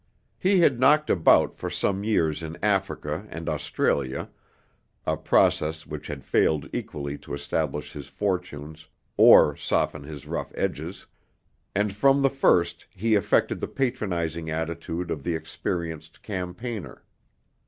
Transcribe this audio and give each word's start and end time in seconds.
He 0.39 0.61
had 0.61 0.79
'knocked 0.79 1.11
about' 1.11 1.53
for 1.55 1.69
some 1.69 2.03
years 2.03 2.41
in 2.41 2.57
Africa 2.63 3.27
and 3.29 3.47
Australia 3.47 4.31
(a 5.05 5.15
process 5.15 5.85
which 5.85 6.07
had 6.07 6.25
failed 6.25 6.67
equally 6.73 7.19
to 7.19 7.35
establish 7.35 7.93
his 7.93 8.07
fortunes 8.07 8.87
or 9.15 9.55
soften 9.55 10.01
his 10.01 10.25
rough 10.25 10.51
edges), 10.55 11.05
and 11.75 11.93
from 11.93 12.23
the 12.23 12.31
first 12.31 12.87
he 12.89 13.13
affected 13.13 13.59
the 13.59 13.67
patronizing 13.67 14.49
attitude 14.49 15.11
of 15.11 15.21
the 15.23 15.35
experienced 15.35 16.23
campaigner. 16.23 17.03